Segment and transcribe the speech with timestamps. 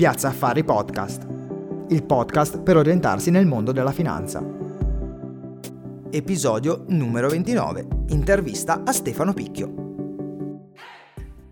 [0.00, 1.26] Piazza Affari Podcast,
[1.90, 4.42] il podcast per orientarsi nel mondo della finanza.
[6.10, 7.86] Episodio numero 29.
[8.06, 9.74] Intervista a Stefano Picchio.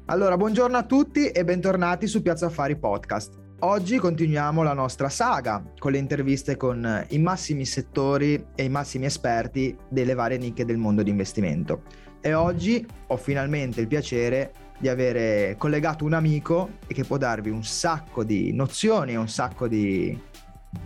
[0.06, 3.34] Allora, buongiorno a tutti e bentornati su Piazza Affari Podcast.
[3.58, 9.04] Oggi continuiamo la nostra saga con le interviste con i massimi settori e i massimi
[9.04, 11.82] esperti delle varie nicchie del mondo di investimento.
[12.22, 17.64] E oggi ho finalmente il piacere di avere collegato un amico che può darvi un
[17.64, 20.18] sacco di nozioni e un sacco di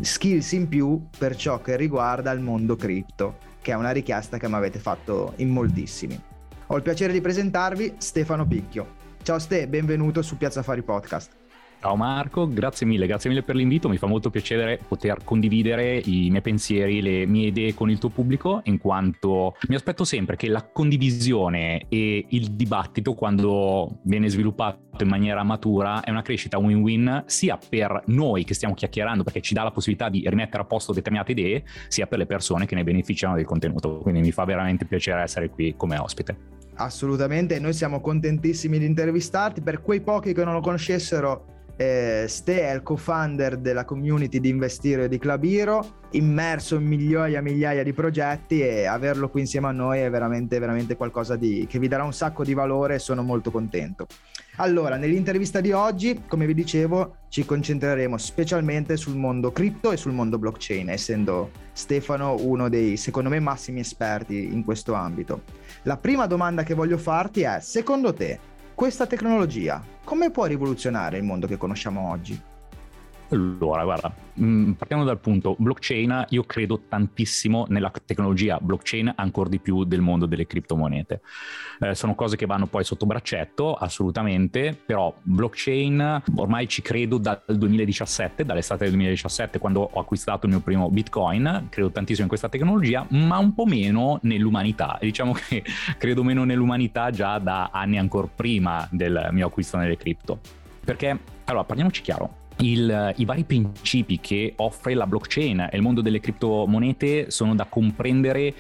[0.01, 4.48] skills in più per ciò che riguarda il mondo cripto, che è una richiesta che
[4.48, 6.20] mi avete fatto in moltissimi.
[6.67, 9.01] Ho il piacere di presentarvi Stefano Picchio.
[9.23, 11.42] Ciao Ste, benvenuto su Piazza Affari Podcast.
[11.83, 16.31] Ciao Marco, grazie mille, grazie mille per l'invito, mi fa molto piacere poter condividere i
[16.31, 20.47] miei pensieri, le mie idee con il tuo pubblico, in quanto mi aspetto sempre che
[20.47, 27.25] la condivisione e il dibattito, quando viene sviluppato in maniera matura, è una crescita win-win
[27.27, 30.93] sia per noi che stiamo chiacchierando perché ci dà la possibilità di rimettere a posto
[30.93, 33.99] determinate idee, sia per le persone che ne beneficiano del contenuto.
[33.99, 36.61] Quindi mi fa veramente piacere essere qui come ospite.
[36.75, 39.61] Assolutamente, noi siamo contentissimi di intervistarti.
[39.61, 44.48] Per quei pochi che non lo conoscessero, eh, Ste è il co-founder della community di
[44.48, 49.73] Investire di Clubiro, immerso in migliaia e migliaia di progetti e averlo qui insieme a
[49.73, 53.23] noi è veramente, veramente qualcosa di, che vi darà un sacco di valore e sono
[53.23, 54.06] molto contento.
[54.56, 60.12] Allora, nell'intervista di oggi, come vi dicevo, ci concentreremo specialmente sul mondo cripto e sul
[60.12, 65.45] mondo blockchain, essendo Stefano uno dei, secondo me, massimi esperti in questo ambito.
[65.84, 68.39] La prima domanda che voglio farti è, secondo te,
[68.75, 72.41] questa tecnologia come può rivoluzionare il mondo che conosciamo oggi?
[73.33, 79.58] Allora, guarda, mm, partiamo dal punto blockchain, io credo tantissimo nella tecnologia blockchain ancora di
[79.58, 81.22] più del mondo delle criptomonete.
[81.80, 87.42] Eh, sono cose che vanno poi sotto braccetto, assolutamente, però blockchain ormai ci credo dal
[87.47, 92.50] 2017, dall'estate del 2017 quando ho acquistato il mio primo Bitcoin, credo tantissimo in questa
[92.50, 94.98] tecnologia, ma un po' meno nell'umanità.
[95.00, 95.65] Diciamo che
[95.97, 100.38] credo meno nell'umanità già da anni ancora prima del mio acquisto nelle cripto.
[100.84, 106.01] Perché, allora, parliamoci chiaro, il, i vari principi che offre la blockchain e il mondo
[106.01, 108.55] delle criptomonete sono da comprendere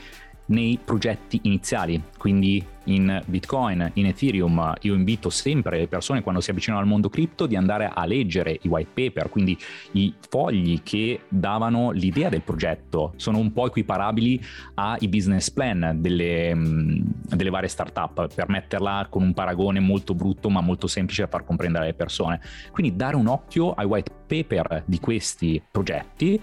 [0.46, 4.74] nei progetti iniziali, quindi in Bitcoin, in Ethereum.
[4.82, 8.58] Io invito sempre le persone quando si avvicinano al mondo cripto di andare a leggere
[8.62, 9.56] i white paper, quindi
[9.92, 13.12] i fogli che davano l'idea del progetto.
[13.16, 14.42] Sono un po' equiparabili
[14.74, 20.50] ai business plan delle, mm, delle varie startup, per metterla con un paragone molto brutto
[20.50, 22.40] ma molto semplice da far comprendere alle persone.
[22.70, 26.40] Quindi dare un occhio ai white paper di questi progetti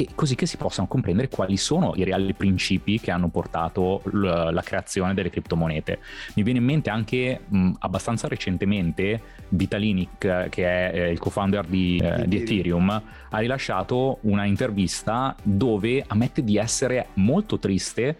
[0.00, 4.62] e così che si possano comprendere quali sono i reali principi che hanno portato la
[4.62, 5.79] creazione delle criptomonete.
[6.34, 11.98] Mi viene in mente anche mh, abbastanza recentemente Vitalik, che è eh, il co-founder di,
[12.02, 18.16] eh, di Ethereum, ha rilasciato una intervista dove ammette di essere molto triste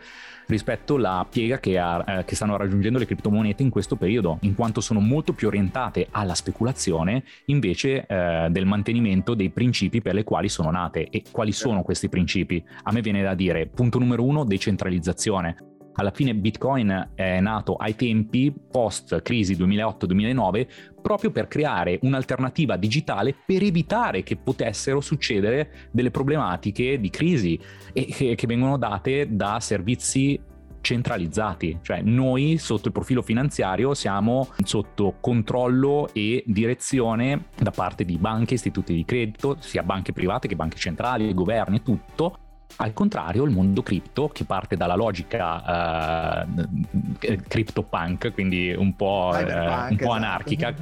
[0.50, 4.54] rispetto alla piega che, ha, eh, che, stanno raggiungendo le criptomonete in questo periodo, in
[4.54, 10.24] quanto sono molto più orientate alla speculazione invece eh, del mantenimento dei principi per le
[10.24, 11.08] quali sono nate.
[11.08, 12.62] E quali sono questi principi?
[12.82, 17.94] A me viene da dire, punto numero uno, decentralizzazione alla fine Bitcoin è nato ai
[17.94, 20.66] tempi post crisi 2008-2009
[21.00, 27.58] proprio per creare un'alternativa digitale per evitare che potessero succedere delle problematiche di crisi
[27.92, 30.38] e che, vengono date da servizi
[30.80, 38.16] centralizzati, cioè noi sotto il profilo finanziario siamo sotto controllo e direzione da parte di
[38.16, 42.38] banche, istituti di credito, sia banche private che banche centrali, governi e tutto
[42.76, 49.36] al contrario, il mondo cripto, che parte dalla logica uh, CryptoPunk, quindi un po', uh,
[49.36, 50.10] un po esatto.
[50.10, 50.74] anarchica,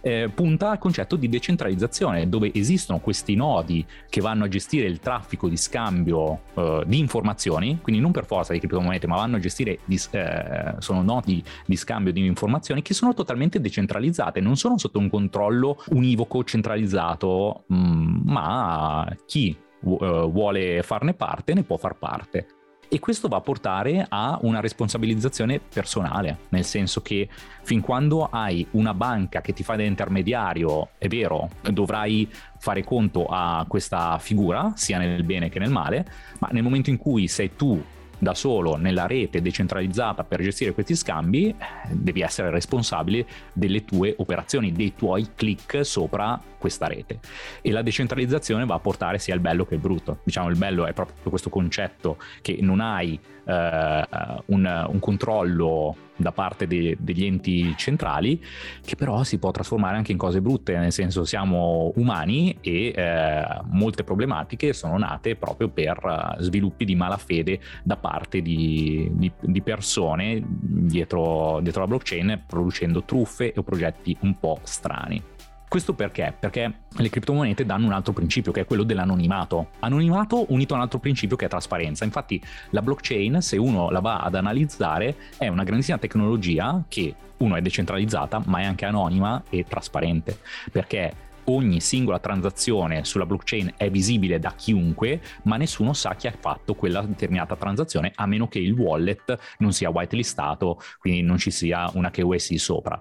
[0.00, 5.00] eh, punta al concetto di decentralizzazione, dove esistono questi nodi che vanno a gestire il
[5.00, 9.38] traffico di scambio uh, di informazioni, quindi non per forza di criptomonete, ma vanno a
[9.38, 14.98] gestire, di, sono nodi di scambio di informazioni che sono totalmente decentralizzate, non sono sotto
[14.98, 19.56] un controllo univoco centralizzato, mh, mm, ma chi
[19.86, 22.46] vuole farne parte, ne può far parte.
[22.88, 27.28] E questo va a portare a una responsabilizzazione personale, nel senso che
[27.62, 33.26] fin quando hai una banca che ti fa da intermediario, è vero, dovrai fare conto
[33.26, 36.06] a questa figura, sia nel bene che nel male,
[36.38, 37.82] ma nel momento in cui sei tu
[38.18, 41.54] da solo nella rete decentralizzata per gestire questi scambi,
[41.90, 47.20] devi essere responsabile delle tue operazioni, dei tuoi click sopra questa rete.
[47.60, 50.18] E la decentralizzazione va a portare sia il bello che il brutto.
[50.24, 54.06] Diciamo il bello è proprio questo concetto che non hai eh,
[54.46, 58.42] un, un, controllo da parte de- degli enti centrali,
[58.84, 63.44] che però si può trasformare anche in cose brutte, nel senso siamo umani e eh,
[63.70, 69.62] molte problematiche sono nate proprio per uh, sviluppi di malafede da parte di, di, di
[69.62, 75.34] persone dietro, dietro la blockchain producendo truffe o progetti un po' strani.
[75.76, 76.34] Questo perché?
[76.40, 79.72] Perché le criptomonete danno un altro principio che è quello dell'anonimato.
[79.80, 82.06] Anonimato unito a un altro principio che è trasparenza.
[82.06, 87.56] Infatti la blockchain, se uno la va ad analizzare, è una grandissima tecnologia che uno
[87.56, 90.38] è decentralizzata, ma è anche anonima e trasparente.
[90.72, 91.12] Perché
[91.46, 96.74] ogni singola transazione sulla blockchain è visibile da chiunque, ma nessuno sa chi ha fatto
[96.74, 101.90] quella determinata transazione, a meno che il wallet non sia whitelistato, quindi non ci sia
[101.94, 103.00] una KYC sopra.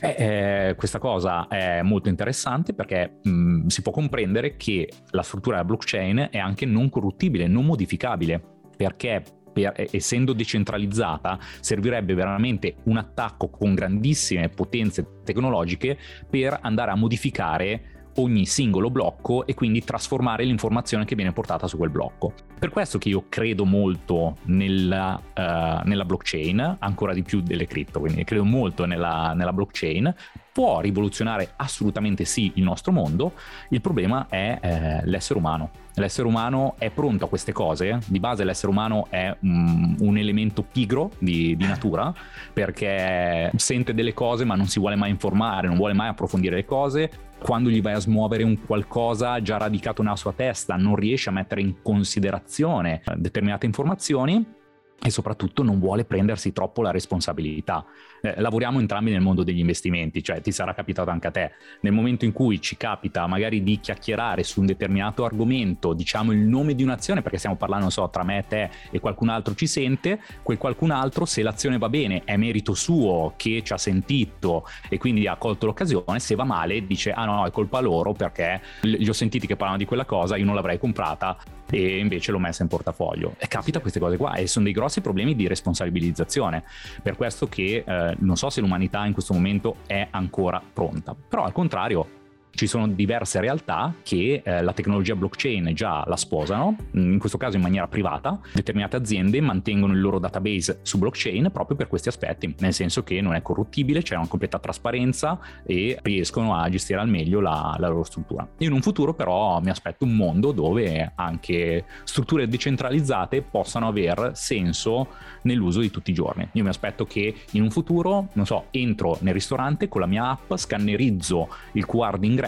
[0.00, 5.56] E, eh, questa cosa è molto interessante perché mh, si può comprendere che la struttura
[5.56, 8.40] della blockchain è anche non corruttibile, non modificabile,
[8.76, 9.22] perché
[9.64, 17.97] per, essendo decentralizzata, servirebbe veramente un attacco con grandissime potenze tecnologiche per andare a modificare
[18.18, 22.32] ogni singolo blocco e quindi trasformare l'informazione che viene portata su quel blocco.
[22.58, 28.00] Per questo che io credo molto nella, uh, nella blockchain, ancora di più delle cripto,
[28.00, 30.14] quindi credo molto nella, nella blockchain,
[30.58, 33.34] può rivoluzionare assolutamente sì il nostro mondo,
[33.68, 35.70] il problema è eh, l'essere umano.
[35.94, 40.62] L'essere umano è pronto a queste cose, di base l'essere umano è um, un elemento
[40.62, 42.12] pigro di, di, natura
[42.52, 46.64] perché sente delle cose ma non si vuole mai informare, non vuole mai approfondire le
[46.64, 51.28] cose, quando gli vai a smuovere un qualcosa già radicato nella sua testa non riesce
[51.28, 54.56] a mettere in considerazione determinate informazioni
[55.00, 57.84] e soprattutto non vuole prendersi troppo la responsabilità.
[58.20, 61.52] Eh, lavoriamo entrambi nel mondo degli investimenti, cioè ti sarà capitato anche a te.
[61.82, 66.40] Nel momento in cui ci capita magari di chiacchierare su un determinato argomento, diciamo il
[66.40, 69.68] nome di un'azione, perché stiamo parlando, so, tra me e te e qualcun altro ci
[69.68, 74.66] sente, quel qualcun altro, se l'azione va bene, è merito suo che ci ha sentito
[74.88, 78.60] e quindi ha colto l'occasione, se va male dice ah no, è colpa loro perché
[78.82, 81.36] li ho sentiti che parlano di quella cosa, io non l'avrei comprata
[81.70, 83.34] e invece l'ho messa in portafoglio.
[83.38, 86.64] E capita queste cose qua e sono dei grossi problemi di responsabilizzazione.
[87.02, 91.44] Per questo che eh, non so se l'umanità in questo momento è ancora pronta, però
[91.44, 92.17] al contrario
[92.58, 97.38] ci sono diverse realtà che eh, la tecnologia blockchain già la sposano, mm, in questo
[97.38, 98.40] caso in maniera privata.
[98.52, 103.20] Determinate aziende mantengono il loro database su blockchain proprio per questi aspetti, nel senso che
[103.20, 107.86] non è corruttibile, c'è una completa trasparenza e riescono a gestire al meglio la, la
[107.86, 108.46] loro struttura.
[108.58, 115.10] In un futuro però mi aspetto un mondo dove anche strutture decentralizzate possano aver senso
[115.42, 116.48] nell'uso di tutti i giorni.
[116.54, 120.30] Io mi aspetto che in un futuro, non so, entro nel ristorante con la mia
[120.30, 122.46] app, scannerizzo il QR d'ingresso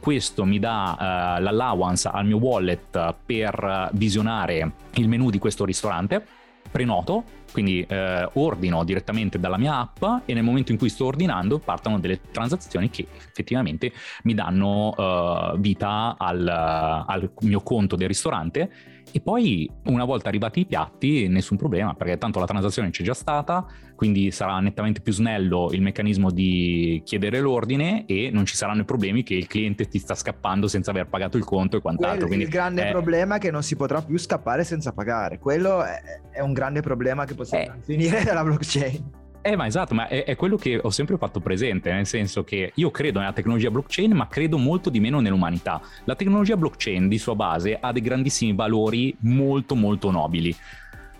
[0.00, 6.24] questo mi dà uh, l'allowance al mio wallet per visionare il menu di questo ristorante,
[6.70, 11.60] prenoto, quindi eh, ordino direttamente dalla mia app e nel momento in cui sto ordinando
[11.60, 13.92] partono delle transazioni che effettivamente
[14.24, 20.58] mi danno uh, vita al, al mio conto del ristorante e poi una volta arrivati
[20.58, 23.64] i piatti nessun problema perché tanto la transazione c'è già stata,
[23.94, 28.84] quindi sarà nettamente più snello il meccanismo di chiedere l'ordine e non ci saranno i
[28.84, 32.26] problemi che il cliente ti sta scappando senza aver pagato il conto e quant'altro.
[32.26, 32.90] Quindi il grande è...
[32.90, 36.00] problema è che non si potrà più scappare senza pagare, quello è,
[36.32, 37.82] è un grande problema che possiamo eh...
[37.82, 39.22] finire dalla blockchain.
[39.46, 42.72] Eh, ma esatto, ma è, è, quello che ho sempre fatto presente, nel senso che
[42.76, 45.82] io credo nella tecnologia blockchain, ma credo molto di meno nell'umanità.
[46.04, 50.56] La tecnologia blockchain di sua base ha dei grandissimi valori molto molto nobili.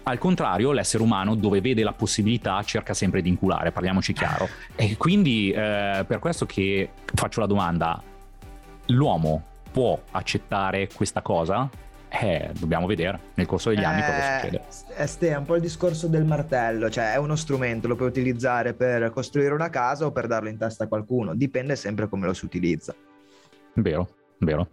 [0.05, 4.49] Al contrario, l'essere umano, dove vede la possibilità, cerca sempre di inculare, parliamoci chiaro.
[4.75, 8.03] E quindi eh, per questo che faccio la domanda,
[8.87, 11.69] l'uomo può accettare questa cosa?
[12.21, 14.63] Eh, dobbiamo vedere nel corso degli anni cosa succede.
[14.97, 18.09] Eh, Ste, è un po' il discorso del martello, cioè è uno strumento, lo puoi
[18.09, 22.27] utilizzare per costruire una casa o per darlo in testa a qualcuno, dipende sempre come
[22.27, 22.95] lo si utilizza.
[23.75, 24.69] Vero, vero.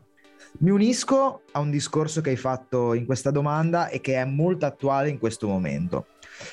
[0.60, 4.66] Mi unisco a un discorso che hai fatto in questa domanda e che è molto
[4.66, 6.08] attuale in questo momento.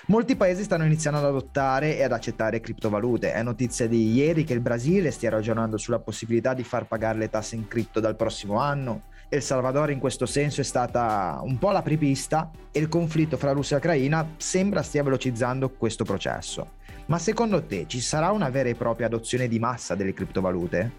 [0.07, 3.33] Molti paesi stanno iniziando ad adottare e ad accettare criptovalute.
[3.33, 7.30] È notizia di ieri che il Brasile stia ragionando sulla possibilità di far pagare le
[7.30, 9.02] tasse in cripto dal prossimo anno.
[9.30, 13.76] El Salvador in questo senso è stata un po' l'apripista e il conflitto fra Russia
[13.76, 16.76] e Ucraina sembra stia velocizzando questo processo.
[17.06, 20.92] Ma secondo te ci sarà una vera e propria adozione di massa delle criptovalute?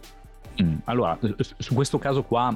[0.61, 1.17] Mm, allora,
[1.57, 2.55] su questo caso qua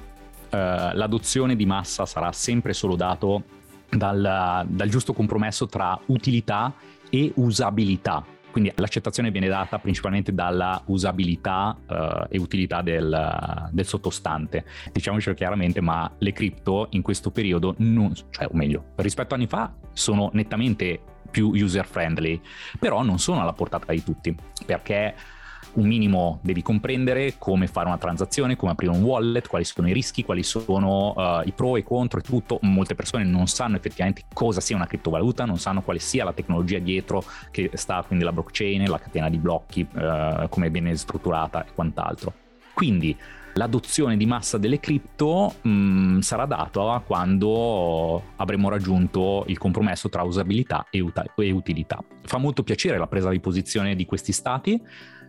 [0.50, 0.58] eh,
[0.94, 3.44] l'adozione di massa sarà sempre solo dato
[3.90, 6.72] dal, dal giusto compromesso tra utilità
[7.10, 8.24] e usabilità
[8.54, 14.64] quindi l'accettazione viene data principalmente dalla usabilità uh, e utilità del, del, sottostante.
[14.92, 19.48] Diciamocelo chiaramente, ma le cripto in questo periodo, non, cioè o meglio, rispetto a anni
[19.48, 22.40] fa sono nettamente più user friendly,
[22.78, 24.36] però non sono alla portata di tutti,
[24.68, 25.16] perché
[25.74, 29.94] un minimo devi comprendere come fare una transazione, come aprire un wallet, quali sono i
[29.94, 32.60] rischi, quali sono uh, i pro e i contro e tutto.
[32.62, 36.80] Molte persone non sanno effettivamente cosa sia una criptovaluta, non sanno quale sia la tecnologia
[36.80, 41.74] dietro che sta, quindi la blockchain, la catena di blocchi, uh, come viene strutturata e
[41.74, 42.34] quant'altro.
[42.74, 43.16] Quindi
[43.54, 50.88] l'adozione di massa delle cripto mm, sarà data quando avremo raggiunto il compromesso tra usabilità
[50.90, 52.04] e, ut- e utilità.
[52.24, 54.82] Fa molto piacere la presa di posizione di questi stati,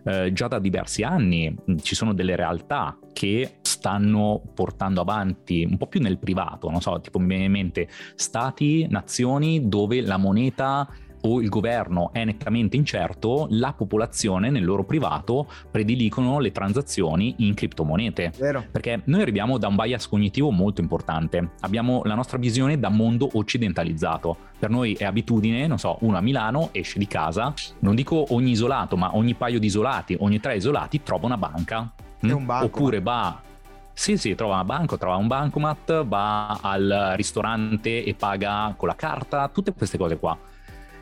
[0.07, 5.77] eh, già da diversi anni mm, ci sono delle realtà che stanno portando avanti un
[5.77, 10.89] po' più nel privato, non so, tipo in mente stati, nazioni dove la moneta
[11.27, 17.55] o il governo è nettamente incerto, la popolazione nel loro privato predilicono le transazioni in
[17.55, 18.33] criptomonete.
[18.39, 18.65] Vero.
[18.71, 21.51] Perché noi arriviamo da un bias cognitivo molto importante.
[21.61, 24.37] Abbiamo la nostra visione da mondo occidentalizzato.
[24.59, 28.53] Per noi è abitudine, non so, uno a Milano esce di casa, non dico ogni
[28.53, 31.93] isolato, ma ogni paio di isolati, ogni tre isolati trova una banca.
[32.21, 32.67] È un banco.
[32.67, 33.41] Oppure va
[33.97, 38.97] sì, sì, trova una banca, trova un bancomat, va al ristorante e paga con la
[38.97, 40.37] carta, tutte queste cose qua.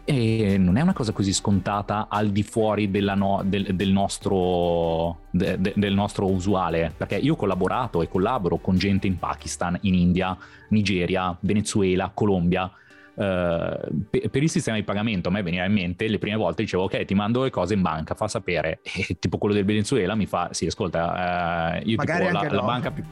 [0.04, 5.60] E non è una cosa così scontata al di fuori no, del, del, nostro, de,
[5.60, 9.94] de, del, nostro, usuale, perché io ho collaborato e collaboro con gente in Pakistan, in
[9.94, 10.36] India,
[10.70, 12.68] Nigeria, Venezuela, Colombia.
[13.14, 16.62] Uh, per, per il sistema di pagamento a me veniva in mente le prime volte
[16.62, 20.14] dicevo ok ti mando le cose in banca fa sapere e tipo quello del Venezuela
[20.14, 23.04] mi fa sì ascolta uh, io Magari tipo la, la, banca più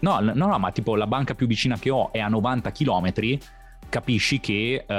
[0.00, 3.12] no, no no ma tipo la banca più vicina che ho è a 90 km
[3.96, 4.92] capisci che uh,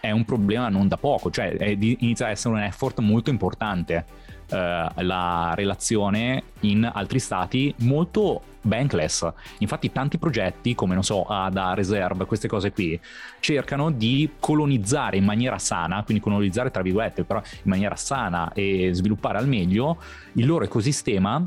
[0.00, 4.04] è un problema non da poco, cioè inizia a essere un effort molto importante
[4.50, 4.56] uh,
[5.02, 9.32] la relazione in altri stati molto bankless.
[9.58, 12.98] Infatti tanti progetti come non so ADA, Reserve, queste cose qui
[13.38, 18.90] cercano di colonizzare in maniera sana, quindi colonizzare tra virgolette, però in maniera sana e
[18.92, 19.98] sviluppare al meglio
[20.32, 21.46] il loro ecosistema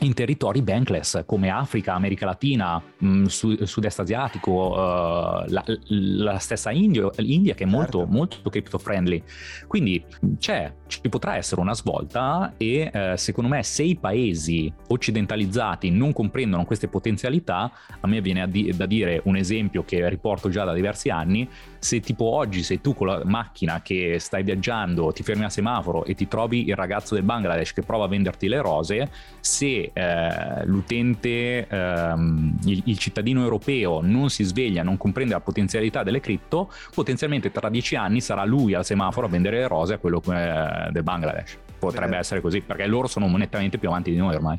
[0.00, 6.70] in territori bankless come Africa, America Latina, mh, mm, sud-est asiatico, uh, la, la, stessa
[6.70, 8.12] India, India che è molto, certo.
[8.12, 9.22] molto crypto friendly.
[9.66, 10.04] Quindi
[10.38, 16.12] c'è, ci potrà essere una svolta e uh, secondo me se i paesi occidentalizzati non
[16.12, 17.70] comprendono queste potenzialità,
[18.00, 22.00] a me viene di- da dire un esempio che riporto già da diversi anni, se
[22.00, 26.14] tipo oggi sei tu con la macchina che stai viaggiando, ti fermi al semaforo e
[26.14, 31.66] ti trovi il ragazzo del Bangladesh che prova a venderti le rose, se eh, l'utente,
[31.66, 37.50] ehm, il, il, cittadino europeo non si sveglia, non comprende la potenzialità delle cripto, potenzialmente
[37.50, 41.02] tra dieci anni sarà lui al semaforo a vendere le rose a quello eh, del
[41.02, 41.58] Bangladesh.
[41.78, 44.58] Potrebbe essere così, perché loro sono nettamente più avanti di noi ormai.